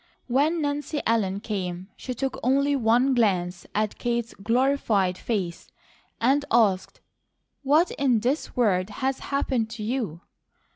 When 0.25 0.63
Nancy 0.63 0.99
Ellen 1.05 1.41
came, 1.41 1.89
she 1.95 2.15
took 2.15 2.39
only 2.41 2.75
one 2.75 3.13
glance 3.13 3.67
at 3.75 3.99
Kate's 3.99 4.33
glorified 4.33 5.15
face 5.15 5.69
and 6.19 6.43
asked: 6.51 7.01
"What 7.61 7.91
in 7.91 8.21
this 8.21 8.55
world 8.55 8.89
has 9.05 9.19
happened 9.19 9.69
to 9.69 9.83
you?" 9.83 10.21